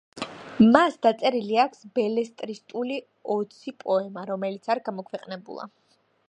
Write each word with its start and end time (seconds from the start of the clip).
მას 0.75 0.95
დაწერილი 1.05 1.59
აქვს 1.63 1.85
ბელეტრისტული 1.99 2.97
ოცი 3.35 3.75
პოემა, 3.85 4.25
რომელიც 4.31 4.73
არ 4.77 4.83
გამოქვეყნებულა. 4.89 5.71